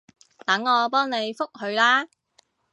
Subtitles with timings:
[0.47, 2.07] 等我幫你覆佢啦